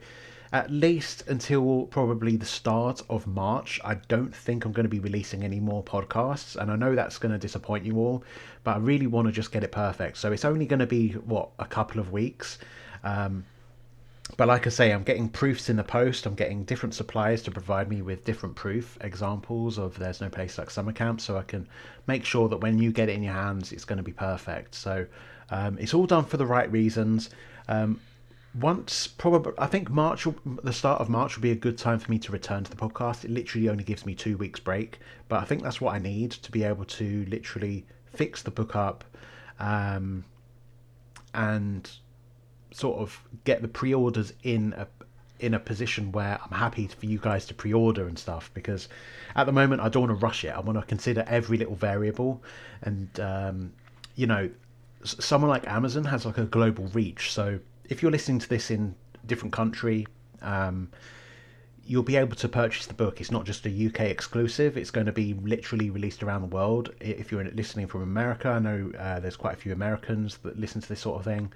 at 0.53 0.69
least 0.69 1.23
until 1.27 1.85
probably 1.85 2.35
the 2.35 2.45
start 2.45 3.01
of 3.09 3.25
March. 3.25 3.79
I 3.85 3.95
don't 3.95 4.35
think 4.35 4.65
I'm 4.65 4.73
going 4.73 4.85
to 4.85 4.89
be 4.89 4.99
releasing 4.99 5.43
any 5.43 5.59
more 5.59 5.83
podcasts, 5.83 6.55
and 6.55 6.69
I 6.69 6.75
know 6.75 6.93
that's 6.93 7.17
going 7.17 7.31
to 7.31 7.37
disappoint 7.37 7.85
you 7.85 7.97
all, 7.97 8.23
but 8.63 8.75
I 8.75 8.79
really 8.79 9.07
want 9.07 9.27
to 9.27 9.31
just 9.31 9.51
get 9.51 9.63
it 9.63 9.71
perfect. 9.71 10.17
So 10.17 10.31
it's 10.31 10.43
only 10.43 10.65
going 10.65 10.79
to 10.79 10.87
be 10.87 11.13
what 11.13 11.49
a 11.59 11.65
couple 11.65 12.01
of 12.01 12.11
weeks. 12.11 12.57
Um, 13.03 13.45
but 14.37 14.47
like 14.47 14.67
I 14.67 14.69
say, 14.69 14.91
I'm 14.91 15.03
getting 15.03 15.29
proofs 15.29 15.69
in 15.69 15.77
the 15.77 15.83
post. 15.83 16.25
I'm 16.25 16.35
getting 16.35 16.63
different 16.63 16.95
suppliers 16.95 17.41
to 17.43 17.51
provide 17.51 17.89
me 17.89 18.01
with 18.01 18.23
different 18.25 18.55
proof 18.55 18.97
examples 19.01 19.77
of 19.77 19.97
There's 19.97 20.21
No 20.21 20.29
Place 20.29 20.57
Like 20.57 20.69
Summer 20.69 20.93
Camp, 20.93 21.21
so 21.21 21.37
I 21.37 21.43
can 21.43 21.67
make 22.07 22.25
sure 22.25 22.49
that 22.49 22.57
when 22.57 22.77
you 22.77 22.91
get 22.91 23.09
it 23.09 23.13
in 23.13 23.23
your 23.23 23.33
hands, 23.33 23.71
it's 23.71 23.85
going 23.85 23.97
to 23.97 24.03
be 24.03 24.13
perfect. 24.13 24.75
So 24.75 25.05
um, 25.49 25.77
it's 25.79 25.93
all 25.93 26.05
done 26.05 26.25
for 26.25 26.37
the 26.37 26.45
right 26.45 26.71
reasons. 26.71 27.29
Um, 27.67 27.99
once 28.53 29.07
probably 29.07 29.53
i 29.57 29.65
think 29.65 29.89
march 29.89 30.25
will, 30.25 30.35
the 30.63 30.73
start 30.73 30.99
of 30.99 31.07
march 31.07 31.35
will 31.35 31.41
be 31.41 31.51
a 31.51 31.55
good 31.55 31.77
time 31.77 31.97
for 31.97 32.11
me 32.11 32.19
to 32.19 32.31
return 32.31 32.63
to 32.63 32.69
the 32.69 32.75
podcast. 32.75 33.23
It 33.23 33.31
literally 33.31 33.69
only 33.69 33.83
gives 33.83 34.05
me 34.05 34.13
two 34.13 34.37
weeks 34.37 34.59
break 34.59 34.99
but 35.29 35.41
i 35.41 35.45
think 35.45 35.63
that's 35.63 35.79
what 35.79 35.93
i 35.95 35.99
need 35.99 36.31
to 36.31 36.51
be 36.51 36.63
able 36.63 36.85
to 36.85 37.25
literally 37.29 37.85
fix 38.13 38.41
the 38.41 38.51
book 38.51 38.75
up 38.75 39.05
um, 39.59 40.25
and 41.33 41.89
sort 42.71 42.99
of 42.99 43.21
get 43.45 43.61
the 43.61 43.67
pre-orders 43.67 44.33
in 44.43 44.73
a 44.73 44.87
in 45.39 45.53
a 45.53 45.59
position 45.59 46.11
where 46.11 46.37
i'm 46.43 46.57
happy 46.57 46.87
for 46.87 47.05
you 47.05 47.17
guys 47.19 47.45
to 47.45 47.53
pre-order 47.53 48.07
and 48.07 48.19
stuff 48.19 48.51
because 48.53 48.89
at 49.35 49.45
the 49.45 49.51
moment 49.51 49.81
i 49.81 49.87
don't 49.87 50.07
want 50.07 50.19
to 50.19 50.25
rush 50.25 50.43
it. 50.43 50.49
I 50.49 50.59
want 50.59 50.77
to 50.77 50.85
consider 50.85 51.23
every 51.25 51.57
little 51.57 51.75
variable 51.75 52.43
and 52.81 53.17
um, 53.19 53.71
you 54.15 54.27
know 54.27 54.49
someone 55.03 55.49
like 55.49 55.67
amazon 55.67 56.03
has 56.03 56.25
like 56.25 56.37
a 56.37 56.45
global 56.45 56.87
reach 56.87 57.31
so 57.31 57.59
if 57.91 58.01
you're 58.01 58.11
listening 58.11 58.39
to 58.39 58.47
this 58.47 58.71
in 58.71 58.95
a 59.21 59.27
different 59.27 59.53
country, 59.53 60.07
um, 60.41 60.89
you'll 61.85 62.03
be 62.03 62.15
able 62.15 62.37
to 62.37 62.47
purchase 62.47 62.85
the 62.85 62.93
book. 62.93 63.19
It's 63.19 63.31
not 63.31 63.45
just 63.45 63.65
a 63.65 63.87
UK 63.87 63.99
exclusive. 64.01 64.77
It's 64.77 64.91
going 64.91 65.07
to 65.07 65.11
be 65.11 65.33
literally 65.33 65.89
released 65.89 66.23
around 66.23 66.41
the 66.41 66.47
world. 66.47 66.93
If 67.01 67.33
you're 67.33 67.43
listening 67.43 67.87
from 67.87 68.01
America, 68.01 68.47
I 68.47 68.59
know 68.59 68.91
uh, 68.97 69.19
there's 69.19 69.35
quite 69.35 69.55
a 69.55 69.57
few 69.57 69.73
Americans 69.73 70.37
that 70.43 70.57
listen 70.57 70.79
to 70.79 70.87
this 70.87 71.01
sort 71.01 71.19
of 71.19 71.25
thing. 71.25 71.51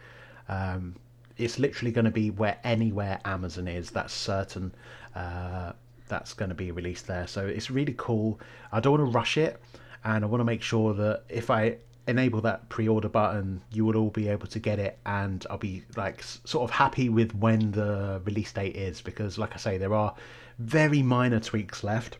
Um, 0.50 0.96
it's 1.38 1.58
literally 1.58 1.94
going 1.94 2.06
to 2.06 2.12
be 2.12 2.32
where 2.32 2.60
anywhere 2.66 3.22
Amazon 3.24 3.70
is. 3.70 3.90
That's 3.92 4.14
certain. 4.14 4.76
Uh, 5.16 5.72
that's 6.10 6.34
going 6.34 6.50
to 6.50 6.56
be 6.56 6.72
released 6.72 7.08
there. 7.08 7.28
So 7.28 7.48
it's 7.48 7.72
really 7.72 7.96
cool. 7.98 8.42
I 8.74 8.82
don't 8.82 9.00
want 9.00 9.10
to 9.10 9.18
rush 9.18 9.38
it, 9.38 9.62
and 10.04 10.26
I 10.26 10.28
want 10.28 10.42
to 10.42 10.46
make 10.46 10.62
sure 10.62 10.94
that 10.96 11.24
if 11.30 11.50
I 11.50 11.78
enable 12.08 12.42
that 12.42 12.70
pre-order 12.70 13.10
button 13.10 13.62
you 13.72 13.84
will 13.84 13.96
all 13.96 14.12
be 14.12 14.28
able 14.28 14.46
to 14.48 14.60
get 14.60 14.78
it 14.78 14.98
and 15.06 15.46
i'll 15.50 15.58
be 15.58 15.84
like 15.96 16.22
sort 16.24 16.64
of 16.64 16.70
happy 16.70 17.10
with 17.10 17.34
when 17.36 17.72
the 17.72 18.22
release 18.26 18.52
date 18.52 18.76
is 18.76 19.02
because 19.02 19.38
like 19.38 19.54
i 19.54 19.58
say 19.58 19.78
there 19.78 19.94
are 19.94 20.14
very 20.60 21.02
minor 21.02 21.40
tweaks 21.40 21.84
left 21.84 22.18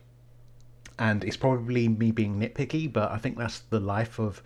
and 0.98 1.22
it's 1.22 1.36
probably 1.36 1.88
me 1.88 2.10
being 2.10 2.40
nitpicky 2.40 2.92
but 2.92 3.10
i 3.12 3.16
think 3.16 3.38
that's 3.38 3.60
the 3.70 3.78
life 3.80 4.18
of 4.18 4.42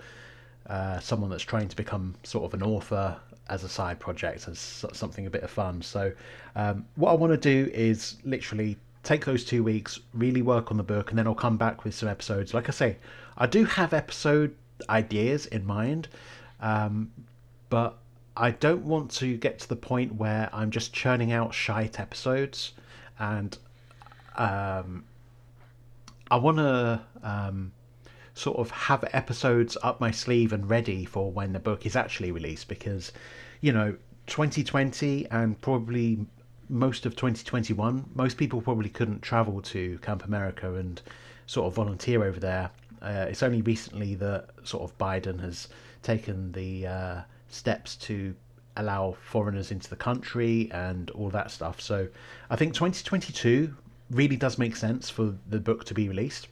uh, 0.67 1.01
someone 1.01 1.31
that's 1.31 1.43
trying 1.43 1.67
to 1.69 1.75
become 1.75 2.15
sort 2.23 2.45
of 2.45 2.55
an 2.55 2.63
author 2.63 3.17
as 3.51 3.65
a 3.65 3.69
side 3.69 3.99
project 3.99 4.47
as 4.49 4.85
something 4.93 5.27
a 5.27 5.31
bit 5.31 5.43
of 5.43 5.51
fun. 5.51 5.83
So 5.83 6.13
um, 6.55 6.87
what 6.95 7.11
i 7.11 7.15
want 7.15 7.33
to 7.33 7.37
do 7.37 7.71
is 7.73 8.17
literally 8.25 8.77
take 9.03 9.25
those 9.25 9.45
two 9.45 9.65
weeks 9.65 9.99
really 10.15 10.43
work 10.43 10.71
on 10.71 10.77
the 10.77 10.83
book 10.83 11.11
and 11.11 11.19
then 11.19 11.27
i'll 11.27 11.35
come 11.35 11.57
back 11.57 11.85
with 11.85 11.95
some 11.95 12.09
episodes. 12.09 12.55
Like 12.55 12.69
i 12.69 12.73
say 12.73 12.97
i 13.37 13.47
do 13.47 13.65
have 13.65 13.93
episode 13.93 14.55
ideas 14.89 15.47
in 15.47 15.67
mind, 15.67 16.09
um, 16.61 17.11
but 17.69 17.99
I 18.37 18.53
don't 18.53 18.85
want 18.85 19.11
to 19.13 19.37
get 19.37 19.59
to 19.61 19.69
the 19.69 19.77
point 19.77 20.15
where 20.15 20.49
I'm 20.53 20.71
just 20.71 20.93
churning 20.93 21.33
out 21.33 21.53
shite 21.53 22.01
episodes, 22.01 22.73
and 23.19 23.57
um, 24.37 25.05
I 26.31 26.37
want 26.37 26.59
to 26.59 27.01
um, 27.23 27.73
sort 28.35 28.59
of 28.59 28.71
have 28.71 29.05
episodes 29.13 29.77
up 29.83 30.01
my 30.01 30.11
sleeve 30.11 30.53
and 30.53 30.69
ready 30.69 31.05
for 31.05 31.31
when 31.31 31.53
the 31.53 31.59
book 31.59 31.85
is 31.87 31.97
actually 31.97 32.33
released 32.33 32.69
because, 32.69 33.13
you 33.61 33.73
know, 33.73 33.97
2020 34.27 35.27
and 35.31 35.61
probably 35.61 36.25
most 36.69 37.05
of 37.05 37.17
2021, 37.17 38.11
most 38.15 38.37
people 38.37 38.61
probably 38.61 38.89
couldn't 38.89 39.21
travel 39.21 39.61
to 39.61 39.99
Camp 39.99 40.25
America 40.25 40.75
and 40.75 41.03
sort 41.47 41.67
of 41.67 41.75
volunteer 41.75 42.25
over 42.25 42.39
there 42.39 42.71
uh, 43.03 43.27
it's 43.29 43.43
only 43.43 43.63
recently 43.63 44.15
that 44.17 44.49
sort 44.65 44.83
of 44.83 44.97
Biden 44.99 45.41
has 45.41 45.69
taken 46.03 46.53
the 46.53 46.87
uh, 46.87 47.21
steps 47.49 47.97
to 47.97 48.35
allow 48.77 49.17
foreigners 49.23 49.71
into 49.71 49.89
the 49.91 49.97
country 49.97 50.71
and 50.73 51.11
all 51.11 51.31
that 51.31 51.51
stuff. 51.51 51.81
So 51.81 52.09
I 52.49 52.57
think 52.57 52.75
2022 52.75 53.75
really 54.11 54.37
does 54.37 54.59
make 54.59 54.77
sense 54.77 55.11
for 55.11 55.35
the 55.49 55.61
book 55.61 55.85
to 55.85 55.95
be 55.95 56.09
released. 56.09 56.49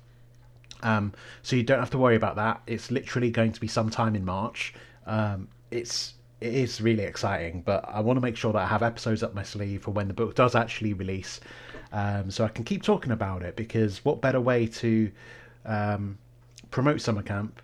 Um, 0.83 1.13
so 1.43 1.57
you 1.57 1.63
don't 1.63 1.81
have 1.81 1.91
to 1.91 1.99
worry 1.99 2.17
about 2.17 2.37
that. 2.37 2.63
It's 2.67 2.91
literally 2.91 3.31
going 3.31 3.53
to 3.53 3.61
be 3.61 3.69
sometime 3.69 4.15
in 4.15 4.25
March. 4.25 4.75
Um, 5.07 5.49
it's 5.71 6.15
it 6.41 6.55
is 6.55 6.81
really 6.81 7.03
exciting, 7.03 7.63
but 7.63 7.85
I 7.89 7.99
want 7.99 8.17
to 8.17 8.21
make 8.21 8.37
sure 8.37 8.53
that 8.53 8.63
I 8.63 8.67
have 8.67 8.85
episodes 8.85 9.25
up 9.25 9.35
my 9.35 9.43
sleeve 9.43 9.83
for 9.83 9.91
when 9.91 10.07
the 10.07 10.15
book 10.15 10.37
does 10.37 10.55
actually 10.55 10.93
release, 10.93 11.41
um, 11.91 12.31
so 12.31 12.45
I 12.45 12.49
can 12.49 12.65
keep 12.65 12.85
talking 12.85 13.11
about 13.11 13.43
it. 13.43 13.57
Because 13.57 14.05
what 14.05 14.21
better 14.21 14.41
way 14.41 14.69
to 14.69 15.11
um, 15.65 16.17
promote 16.71 17.01
summer 17.01 17.23
camp 17.23 17.61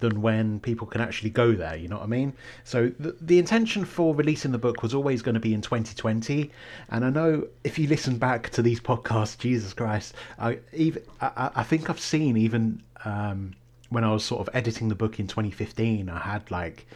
than 0.00 0.22
when 0.22 0.60
people 0.60 0.86
can 0.86 1.00
actually 1.00 1.30
go 1.30 1.52
there. 1.52 1.76
You 1.76 1.88
know 1.88 1.96
what 1.96 2.04
I 2.04 2.08
mean? 2.08 2.32
So 2.64 2.92
the, 3.00 3.16
the 3.20 3.38
intention 3.38 3.84
for 3.84 4.14
releasing 4.14 4.52
the 4.52 4.58
book 4.58 4.82
was 4.82 4.94
always 4.94 5.22
going 5.22 5.34
to 5.34 5.40
be 5.40 5.52
in 5.54 5.60
2020. 5.60 6.50
And 6.90 7.04
I 7.04 7.10
know 7.10 7.48
if 7.64 7.78
you 7.78 7.88
listen 7.88 8.16
back 8.16 8.50
to 8.50 8.62
these 8.62 8.80
podcasts, 8.80 9.36
Jesus 9.46 9.72
Christ, 9.74 10.14
I 10.38 10.58
even 10.72 11.02
I, 11.20 11.50
I 11.56 11.62
think 11.62 11.90
I've 11.90 12.00
seen 12.00 12.36
even 12.36 12.82
um, 13.04 13.54
when 13.90 14.04
I 14.04 14.12
was 14.12 14.24
sort 14.24 14.46
of 14.46 14.54
editing 14.54 14.88
the 14.88 14.94
book 14.94 15.18
in 15.18 15.26
2015, 15.26 16.08
I 16.08 16.18
had 16.18 16.50
like 16.50 16.86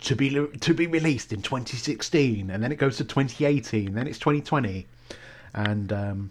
to 0.00 0.16
be 0.16 0.30
to 0.30 0.74
be 0.74 0.86
released 0.86 1.32
in 1.32 1.42
2016, 1.42 2.50
and 2.50 2.62
then 2.62 2.72
it 2.72 2.76
goes 2.76 2.96
to 2.96 3.04
2018, 3.04 3.94
then 3.94 4.06
it's 4.08 4.18
2020. 4.18 4.86
and 5.54 5.92
um, 5.92 6.30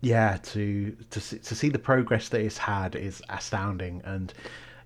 yeah, 0.00 0.38
to 0.42 0.96
to 1.10 1.20
to 1.20 1.54
see 1.54 1.68
the 1.68 1.78
progress 1.78 2.28
that 2.30 2.40
it's 2.40 2.58
had 2.58 2.94
is 2.94 3.22
astounding, 3.28 4.02
and 4.04 4.32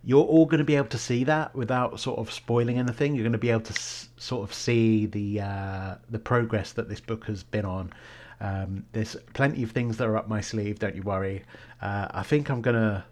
you're 0.03 0.25
all 0.25 0.47
going 0.47 0.59
to 0.59 0.65
be 0.65 0.77
able 0.77 0.89
to 0.89 0.99
see 0.99 1.25
that 1.25 1.55
without 1.55 2.01
sort 2.01 2.19
of 2.19 2.33
spoiling 2.33 2.79
anything. 2.79 3.15
You're 3.15 3.25
going 3.25 3.33
to 3.33 3.39
be 3.39 3.51
able 3.51 3.63
to 3.63 3.73
s- 3.73 4.09
sort 4.17 4.49
of 4.49 4.55
see 4.55 5.07
the 5.07 5.41
uh, 5.41 5.95
the 6.09 6.19
progress 6.19 6.73
that 6.73 6.89
this 6.89 7.01
book 7.01 7.25
has 7.27 7.43
been 7.43 7.65
on. 7.65 7.93
Um, 8.41 8.87
there's 8.93 9.17
plenty 9.35 9.63
of 9.63 9.73
things 9.73 9.99
that 9.99 10.09
are 10.09 10.17
up 10.17 10.29
my 10.29 10.41
sleeve. 10.41 10.79
Don't 10.79 10.95
you 10.95 11.03
worry. 11.03 11.45
Uh, 11.83 12.09
I 12.11 12.23
think 12.23 12.51
I'm 12.51 12.63
going 12.63 12.77
to 12.77 13.05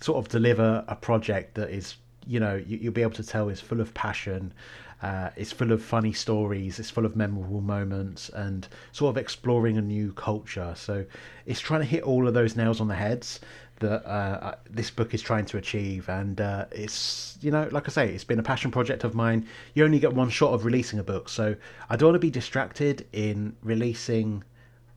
sort 0.00 0.18
of 0.18 0.28
deliver 0.28 0.84
a 0.86 0.94
project 0.94 1.54
that 1.54 1.70
is, 1.70 1.96
you 2.26 2.38
know, 2.38 2.54
you, 2.54 2.78
will 2.84 2.92
be 2.94 3.02
able 3.02 3.12
to 3.14 3.24
tell 3.24 3.48
is 3.48 3.60
full 3.60 3.80
of 3.80 3.92
passion. 3.94 4.52
Uh, 5.02 5.30
it's 5.36 5.52
full 5.52 5.72
of 5.72 5.82
funny 5.82 6.12
stories. 6.12 6.78
It's 6.78 6.90
full 6.90 7.04
of 7.04 7.16
memorable 7.16 7.60
moments 7.60 8.30
and 8.30 8.66
sort 8.92 9.10
of 9.10 9.18
exploring 9.18 9.76
a 9.76 9.82
new 9.82 10.12
culture. 10.12 10.72
So 10.76 11.04
it's 11.44 11.60
trying 11.60 11.80
to 11.80 11.86
hit 11.86 12.02
all 12.02 12.26
of 12.26 12.34
those 12.34 12.56
nails 12.56 12.80
on 12.80 12.88
the 12.88 12.94
heads 12.94 13.40
that 13.80 14.08
uh, 14.08 14.54
this 14.70 14.90
book 14.90 15.12
is 15.12 15.20
trying 15.20 15.44
to 15.46 15.58
achieve. 15.58 16.08
And 16.08 16.40
uh, 16.40 16.64
it's, 16.72 17.36
you 17.42 17.50
know, 17.50 17.68
like 17.72 17.88
I 17.88 17.90
say, 17.92 18.08
it's 18.08 18.24
been 18.24 18.38
a 18.38 18.42
passion 18.42 18.70
project 18.70 19.04
of 19.04 19.14
mine. 19.14 19.46
You 19.74 19.84
only 19.84 19.98
get 19.98 20.14
one 20.14 20.30
shot 20.30 20.54
of 20.54 20.64
releasing 20.64 20.98
a 20.98 21.04
book. 21.04 21.28
So 21.28 21.56
I 21.90 21.96
don't 21.96 22.08
want 22.08 22.16
to 22.16 22.26
be 22.26 22.30
distracted 22.30 23.06
in 23.12 23.54
releasing 23.62 24.44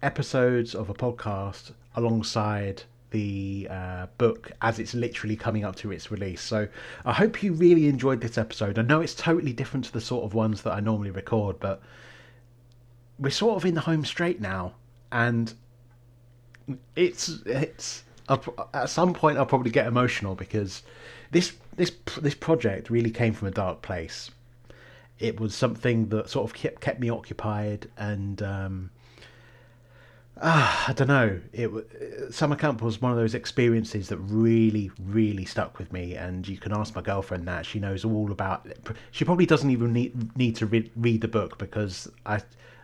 episodes 0.02 0.76
of 0.76 0.90
a 0.90 0.94
podcast 0.94 1.74
alongside 1.96 2.84
the 3.12 3.68
uh, 3.70 4.08
book 4.18 4.52
as 4.62 4.80
it's 4.80 4.94
literally 4.94 5.36
coming 5.36 5.64
up 5.64 5.76
to 5.78 5.92
its 5.92 6.12
release. 6.12 6.42
So 6.42 6.68
I 7.06 7.14
hope 7.14 7.42
you 7.42 7.54
really 7.54 7.88
enjoyed 7.88 8.22
this 8.22 8.38
episode. 8.38 8.78
I 8.78 8.84
know 8.84 9.02
it's 9.02 9.16
totally 9.16 9.54
different 9.54 9.86
to 9.86 9.94
the 9.94 10.02
sort 10.02 10.26
of 10.26 10.34
ones 10.34 10.62
that 10.64 10.74
I 10.74 10.80
normally 10.80 11.12
record, 11.12 11.60
but 11.60 11.82
we're 13.18 13.30
sort 13.30 13.58
of 13.58 13.66
in 13.66 13.74
the 13.74 13.82
home 13.82 14.06
straight 14.06 14.40
now, 14.40 14.74
and 15.12 15.54
it's 16.96 17.30
it's 17.46 18.04
at 18.30 18.90
some 18.90 19.14
point 19.14 19.38
I'll 19.38 19.46
probably 19.46 19.72
get 19.72 19.88
emotional 19.88 20.36
because 20.36 20.84
this 21.32 21.54
this 21.76 21.92
this 22.22 22.36
project 22.36 22.90
really 22.90 23.12
came 23.12 23.34
from 23.34 23.48
a 23.48 23.52
dark 23.52 23.82
place. 23.82 24.32
It 25.18 25.40
was 25.40 25.54
something 25.56 26.10
that 26.10 26.30
sort 26.30 26.50
of 26.50 26.56
kept 26.56 26.82
kept 26.82 27.00
me 27.00 27.10
occupied 27.10 27.90
and. 27.98 28.42
Um, 28.42 28.92
uh, 30.42 30.86
I 30.88 30.94
don't 30.94 31.08
know. 31.08 31.40
It 31.52 32.34
summer 32.34 32.56
camp 32.56 32.82
was 32.82 33.02
one 33.02 33.12
of 33.12 33.18
those 33.18 33.36
experiences 33.36 34.08
that 34.10 34.18
really, 34.18 34.90
really 35.06 35.46
stuck 35.46 35.78
with 35.78 35.92
me. 35.92 36.16
And 36.16 36.48
you 36.48 36.58
can 36.58 36.72
ask 36.72 36.96
my 36.96 37.02
girlfriend 37.02 37.48
that 37.48 37.66
she 37.66 37.80
knows 37.80 38.06
all 38.06 38.32
about. 38.32 38.66
It. 38.66 38.80
She 39.12 39.26
probably 39.26 39.46
doesn't 39.46 39.70
even 39.70 39.92
need 39.92 40.38
need 40.38 40.56
to 40.58 40.66
read, 40.66 40.92
read 40.96 41.22
the 41.22 41.28
book 41.28 41.58
because 41.58 42.10
I 42.26 42.42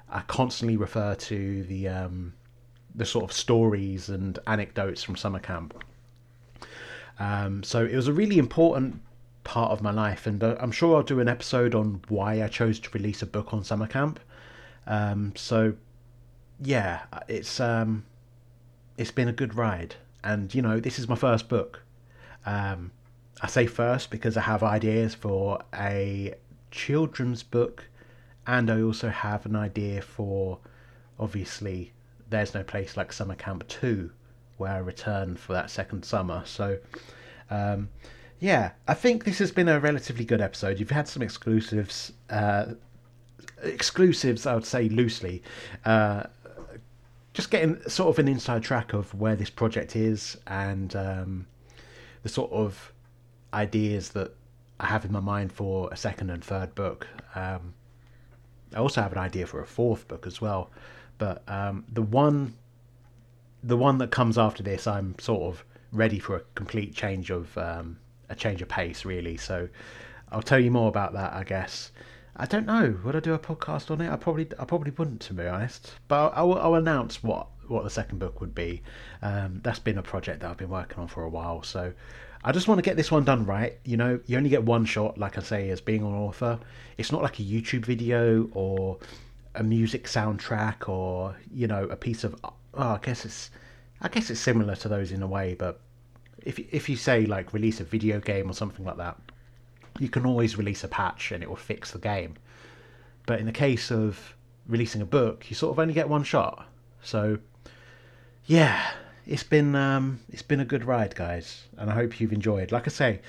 I 0.09 0.21
constantly 0.21 0.77
refer 0.77 1.15
to 1.15 1.63
the 1.63 1.87
um, 1.87 2.33
the 2.93 3.05
sort 3.05 3.25
of 3.25 3.31
stories 3.31 4.09
and 4.09 4.37
anecdotes 4.47 5.03
from 5.03 5.15
summer 5.15 5.39
camp. 5.39 5.81
Um, 7.19 7.63
so 7.63 7.85
it 7.85 7.95
was 7.95 8.07
a 8.07 8.13
really 8.13 8.37
important 8.37 9.01
part 9.45 9.71
of 9.71 9.81
my 9.81 9.91
life, 9.91 10.27
and 10.27 10.43
uh, 10.43 10.57
I'm 10.59 10.71
sure 10.71 10.97
I'll 10.97 11.03
do 11.03 11.19
an 11.21 11.29
episode 11.29 11.73
on 11.73 12.01
why 12.09 12.43
I 12.43 12.47
chose 12.47 12.79
to 12.79 12.89
release 12.91 13.21
a 13.21 13.25
book 13.25 13.53
on 13.53 13.63
summer 13.63 13.87
camp. 13.87 14.19
Um, 14.87 15.33
so 15.35 15.73
yeah, 16.61 17.03
it's 17.27 17.59
um, 17.59 18.05
it's 18.97 19.11
been 19.11 19.27
a 19.27 19.33
good 19.33 19.55
ride, 19.55 19.95
and 20.23 20.53
you 20.53 20.61
know 20.61 20.79
this 20.79 20.99
is 20.99 21.07
my 21.07 21.15
first 21.15 21.49
book. 21.49 21.81
Um, 22.45 22.91
I 23.41 23.47
say 23.47 23.65
first 23.65 24.09
because 24.11 24.37
I 24.37 24.41
have 24.41 24.63
ideas 24.63 25.13
for 25.13 25.61
a 25.73 26.35
children's 26.71 27.43
book, 27.43 27.85
and 28.47 28.69
I 28.69 28.81
also 28.81 29.09
have 29.09 29.45
an 29.45 29.55
idea 29.55 30.01
for, 30.01 30.59
obviously, 31.19 31.91
there's 32.29 32.53
no 32.53 32.63
place 32.63 32.95
like 32.95 33.11
summer 33.11 33.35
camp 33.35 33.67
two, 33.67 34.11
where 34.57 34.71
I 34.71 34.77
return 34.77 35.35
for 35.35 35.53
that 35.53 35.69
second 35.69 36.05
summer. 36.05 36.43
So, 36.45 36.77
um, 37.49 37.89
yeah, 38.39 38.71
I 38.87 38.93
think 38.93 39.25
this 39.25 39.39
has 39.39 39.51
been 39.51 39.67
a 39.67 39.79
relatively 39.79 40.25
good 40.25 40.41
episode. 40.41 40.79
You've 40.79 40.91
had 40.91 41.07
some 41.07 41.21
exclusives. 41.21 42.13
Uh, 42.29 42.73
exclusives, 43.63 44.45
I 44.45 44.53
would 44.53 44.65
say 44.65 44.89
loosely. 44.89 45.41
Uh, 45.83 46.23
just 47.35 47.51
getting 47.51 47.77
sort 47.89 48.09
of 48.09 48.17
an 48.17 48.29
inside 48.29 48.63
track 48.63 48.93
of 48.93 49.13
where 49.13 49.35
this 49.35 49.49
project 49.49 49.97
is 49.97 50.37
and 50.47 50.95
um, 50.95 51.45
the 52.23 52.29
sort 52.29 52.49
of 52.53 52.93
ideas 53.53 54.09
that 54.11 54.33
I 54.79 54.85
have 54.85 55.03
in 55.03 55.11
my 55.11 55.19
mind 55.19 55.51
for 55.51 55.89
a 55.91 55.97
second 55.97 56.29
and 56.29 56.41
third 56.41 56.73
book. 56.75 57.07
Um, 57.35 57.73
I 58.73 58.79
also 58.79 59.01
have 59.01 59.11
an 59.11 59.17
idea 59.17 59.45
for 59.47 59.59
a 59.59 59.65
fourth 59.65 60.07
book 60.07 60.25
as 60.25 60.39
well, 60.39 60.71
but 61.17 61.43
um, 61.49 61.83
the 61.91 62.01
one, 62.01 62.53
the 63.61 63.75
one 63.75 63.97
that 63.97 64.11
comes 64.11 64.37
after 64.37 64.63
this, 64.63 64.87
I'm 64.87 65.15
sort 65.19 65.53
of 65.53 65.65
ready 65.91 66.19
for 66.19 66.37
a 66.37 66.41
complete 66.55 66.95
change 66.95 67.31
of 67.31 67.57
um, 67.57 67.97
a 68.29 68.35
change 68.35 68.61
of 68.61 68.69
pace, 68.69 69.03
really. 69.03 69.35
So 69.35 69.67
I'll 70.31 70.41
tell 70.41 70.59
you 70.59 70.71
more 70.71 70.87
about 70.87 71.11
that, 71.13 71.33
I 71.33 71.43
guess. 71.43 71.91
I 72.37 72.45
don't 72.45 72.65
know. 72.65 72.97
Would 73.03 73.15
I 73.15 73.21
do 73.21 73.33
a 73.33 73.39
podcast 73.39 73.89
on 73.89 74.01
it? 74.01 74.11
I 74.11 74.17
probably, 74.17 74.47
I 74.59 74.65
probably 74.65 74.91
wouldn't, 74.91 75.21
to 75.21 75.33
be 75.33 75.47
honest. 75.47 75.93
But 76.07 76.33
I'll, 76.35 76.53
I'll, 76.55 76.75
announce 76.75 77.23
what 77.23 77.47
what 77.67 77.83
the 77.83 77.89
second 77.89 78.19
book 78.19 78.41
would 78.41 78.53
be. 78.53 78.81
Um, 79.21 79.61
that's 79.63 79.79
been 79.79 79.97
a 79.97 80.03
project 80.03 80.41
that 80.41 80.51
I've 80.51 80.57
been 80.57 80.69
working 80.69 80.99
on 80.99 81.07
for 81.07 81.23
a 81.23 81.29
while. 81.29 81.63
So 81.63 81.93
I 82.43 82.51
just 82.51 82.67
want 82.67 82.77
to 82.77 82.83
get 82.83 82.97
this 82.97 83.09
one 83.09 83.23
done 83.23 83.45
right. 83.45 83.79
You 83.85 83.97
know, 83.97 84.19
you 84.25 84.37
only 84.37 84.49
get 84.49 84.63
one 84.63 84.85
shot, 84.85 85.17
like 85.17 85.37
I 85.37 85.41
say, 85.41 85.69
as 85.69 85.79
being 85.81 86.01
an 86.01 86.13
author. 86.13 86.59
It's 86.97 87.11
not 87.11 87.23
like 87.23 87.39
a 87.39 87.43
YouTube 87.43 87.85
video 87.85 88.49
or 88.53 88.99
a 89.55 89.63
music 89.63 90.03
soundtrack 90.05 90.89
or 90.89 91.37
you 91.53 91.67
know 91.67 91.85
a 91.85 91.95
piece 91.95 92.23
of. 92.23 92.35
Oh, 92.43 92.53
I 92.75 92.99
guess 93.01 93.23
it's, 93.23 93.51
I 94.01 94.09
guess 94.09 94.29
it's 94.29 94.41
similar 94.41 94.75
to 94.75 94.89
those 94.89 95.13
in 95.13 95.23
a 95.23 95.27
way, 95.27 95.55
but 95.57 95.79
if 96.43 96.59
if 96.59 96.89
you 96.89 96.97
say 96.97 97.25
like 97.25 97.53
release 97.53 97.79
a 97.79 97.83
video 97.83 98.19
game 98.19 98.49
or 98.49 98.53
something 98.53 98.85
like 98.85 98.97
that, 98.97 99.17
you 99.99 100.09
can 100.09 100.25
always 100.25 100.57
release 100.57 100.83
a 100.83 100.87
patch 100.87 101.31
and 101.31 101.41
it 101.43 101.49
will 101.49 101.55
fix 101.55 101.91
the 101.91 101.99
game. 101.99 102.35
But 103.25 103.39
in 103.39 103.45
the 103.45 103.51
case 103.51 103.91
of 103.91 104.35
releasing 104.67 105.01
a 105.01 105.05
book, 105.05 105.49
you 105.49 105.55
sort 105.55 105.71
of 105.71 105.79
only 105.79 105.93
get 105.93 106.09
one 106.09 106.23
shot. 106.23 106.67
So, 107.01 107.39
yeah, 108.45 108.91
it's 109.25 109.43
been 109.43 109.75
um, 109.75 110.19
it's 110.29 110.41
been 110.41 110.59
a 110.59 110.65
good 110.65 110.85
ride, 110.85 111.15
guys, 111.15 111.63
and 111.77 111.89
I 111.89 111.93
hope 111.93 112.19
you've 112.19 112.33
enjoyed. 112.33 112.71
Like 112.71 112.87
I 112.87 112.91
say, 112.91 113.21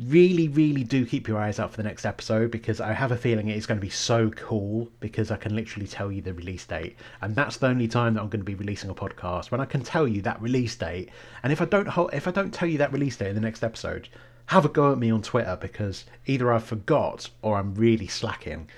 really, 0.00 0.48
really 0.48 0.84
do 0.84 1.04
keep 1.04 1.28
your 1.28 1.38
eyes 1.38 1.58
out 1.58 1.70
for 1.70 1.76
the 1.76 1.82
next 1.82 2.04
episode 2.04 2.50
because 2.50 2.80
I 2.80 2.92
have 2.92 3.12
a 3.12 3.16
feeling 3.16 3.48
it 3.48 3.56
is 3.56 3.66
going 3.66 3.78
to 3.78 3.84
be 3.84 3.90
so 3.90 4.30
cool 4.30 4.88
because 5.00 5.30
I 5.30 5.36
can 5.36 5.54
literally 5.54 5.86
tell 5.86 6.10
you 6.10 6.22
the 6.22 6.34
release 6.34 6.64
date, 6.64 6.96
and 7.20 7.34
that's 7.34 7.56
the 7.56 7.66
only 7.66 7.88
time 7.88 8.14
that 8.14 8.20
I'm 8.20 8.28
going 8.28 8.40
to 8.40 8.44
be 8.44 8.54
releasing 8.54 8.90
a 8.90 8.94
podcast 8.94 9.50
when 9.50 9.60
I 9.60 9.64
can 9.64 9.82
tell 9.82 10.06
you 10.06 10.22
that 10.22 10.40
release 10.40 10.76
date. 10.76 11.10
And 11.42 11.52
if 11.52 11.60
I 11.60 11.64
don't 11.64 11.88
if 12.12 12.28
I 12.28 12.30
don't 12.30 12.52
tell 12.52 12.68
you 12.68 12.78
that 12.78 12.92
release 12.92 13.16
date 13.16 13.28
in 13.28 13.34
the 13.34 13.40
next 13.40 13.64
episode, 13.64 14.08
have 14.46 14.64
a 14.64 14.68
go 14.68 14.92
at 14.92 14.98
me 14.98 15.10
on 15.10 15.22
Twitter 15.22 15.56
because 15.60 16.04
either 16.26 16.52
I 16.52 16.58
forgot 16.58 17.30
or 17.42 17.58
I'm 17.58 17.74
really 17.74 18.06
slacking. 18.06 18.68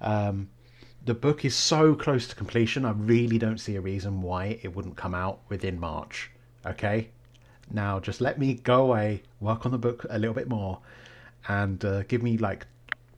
Um, 0.00 0.48
the 1.04 1.14
book 1.14 1.44
is 1.44 1.54
so 1.54 1.94
close 1.94 2.28
to 2.28 2.34
completion, 2.34 2.84
I 2.84 2.92
really 2.92 3.38
don't 3.38 3.58
see 3.58 3.76
a 3.76 3.80
reason 3.80 4.22
why 4.22 4.58
it 4.62 4.74
wouldn't 4.74 4.96
come 4.96 5.14
out 5.14 5.40
within 5.48 5.78
March. 5.80 6.30
Okay? 6.64 7.08
Now, 7.70 7.98
just 7.98 8.20
let 8.20 8.38
me 8.38 8.54
go 8.54 8.84
away, 8.84 9.22
work 9.40 9.64
on 9.66 9.72
the 9.72 9.78
book 9.78 10.06
a 10.10 10.18
little 10.18 10.34
bit 10.34 10.48
more, 10.48 10.78
and 11.48 11.84
uh, 11.84 12.02
give 12.04 12.22
me 12.22 12.36
like 12.36 12.66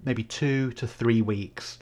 maybe 0.04 0.22
two 0.22 0.72
to 0.72 0.86
three 0.86 1.22
weeks 1.22 1.78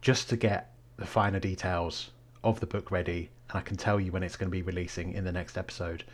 just 0.00 0.28
to 0.28 0.36
get 0.36 0.72
the 0.96 1.06
finer 1.06 1.40
details 1.40 2.10
of 2.44 2.60
the 2.60 2.66
book 2.66 2.90
ready. 2.90 3.30
And 3.50 3.58
I 3.58 3.62
can 3.62 3.76
tell 3.76 3.98
you 3.98 4.12
when 4.12 4.22
it's 4.22 4.36
going 4.36 4.48
to 4.48 4.56
be 4.56 4.62
releasing 4.62 5.14
in 5.14 5.24
the 5.24 5.32
next 5.32 5.56
episode. 5.56 6.04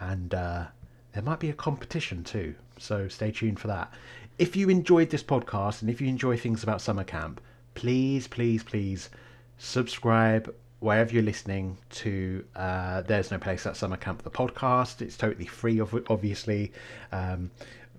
And 0.00 0.34
uh, 0.34 0.66
there 1.12 1.22
might 1.22 1.40
be 1.40 1.50
a 1.50 1.54
competition 1.54 2.24
too, 2.24 2.54
so 2.78 3.08
stay 3.08 3.30
tuned 3.30 3.58
for 3.60 3.68
that. 3.68 3.92
If 4.38 4.56
you 4.56 4.68
enjoyed 4.68 5.10
this 5.10 5.22
podcast 5.22 5.82
and 5.82 5.90
if 5.90 6.00
you 6.00 6.08
enjoy 6.08 6.36
things 6.36 6.62
about 6.62 6.80
summer 6.80 7.04
camp, 7.04 7.40
please, 7.74 8.26
please, 8.26 8.62
please 8.62 9.10
subscribe 9.58 10.54
wherever 10.78 11.12
you're 11.12 11.22
listening 11.22 11.76
to 11.90 12.44
uh, 12.56 13.02
There's 13.02 13.30
No 13.30 13.38
Place 13.38 13.66
Like 13.66 13.76
Summer 13.76 13.98
Camp, 13.98 14.22
the 14.22 14.30
podcast. 14.30 15.02
It's 15.02 15.16
totally 15.16 15.46
free, 15.46 15.80
obviously. 15.80 16.72
Um, 17.12 17.50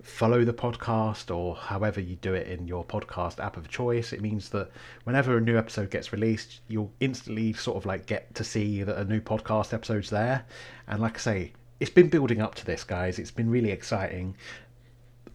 follow 0.02 0.44
the 0.44 0.52
podcast 0.52 1.34
or 1.34 1.54
however 1.54 2.00
you 2.00 2.16
do 2.16 2.34
it 2.34 2.48
in 2.48 2.66
your 2.66 2.84
podcast 2.84 3.38
app 3.38 3.56
of 3.56 3.68
choice. 3.68 4.12
It 4.12 4.20
means 4.20 4.48
that 4.48 4.70
whenever 5.04 5.36
a 5.36 5.40
new 5.40 5.56
episode 5.56 5.90
gets 5.90 6.12
released, 6.12 6.60
you'll 6.66 6.92
instantly 6.98 7.52
sort 7.52 7.76
of 7.76 7.86
like 7.86 8.06
get 8.06 8.34
to 8.34 8.44
see 8.44 8.82
that 8.82 8.98
a 8.98 9.04
new 9.04 9.20
podcast 9.20 9.72
episode's 9.72 10.10
there. 10.10 10.44
And 10.88 11.00
like 11.00 11.16
I 11.16 11.20
say, 11.20 11.52
it's 11.82 11.90
been 11.90 12.08
building 12.08 12.40
up 12.40 12.54
to 12.54 12.64
this, 12.64 12.84
guys. 12.84 13.18
It's 13.18 13.32
been 13.32 13.50
really 13.50 13.72
exciting. 13.72 14.36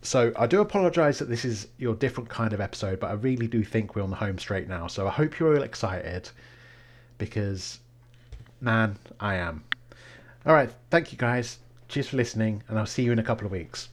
So 0.02 0.32
I 0.38 0.48
do 0.48 0.62
apologise 0.62 1.20
that 1.20 1.28
this 1.28 1.44
is 1.44 1.68
your 1.78 1.94
different 1.94 2.30
kind 2.30 2.54
of 2.54 2.62
episode, 2.62 3.02
but 3.02 3.10
I 3.10 3.16
really 3.16 3.48
do 3.48 3.66
think 3.66 3.98
we're 3.98 4.02
on 4.02 4.12
the 4.12 4.16
home 4.16 4.40
straight 4.40 4.70
now. 4.70 4.88
So 4.88 5.06
I 5.06 5.12
hope 5.12 5.38
you're 5.38 5.58
all 5.58 5.64
excited 5.64 6.30
because, 7.18 7.80
man, 8.62 8.96
I 9.20 9.36
am. 9.36 9.66
All 10.46 10.54
right, 10.54 10.70
thank 10.90 11.12
you 11.12 11.18
guys. 11.18 11.60
Cheers 11.90 12.08
for 12.08 12.16
listening, 12.16 12.64
and 12.70 12.80
I'll 12.80 12.86
see 12.86 13.04
you 13.04 13.12
in 13.12 13.20
a 13.20 13.24
couple 13.24 13.46
of 13.46 13.52
weeks. 13.52 13.90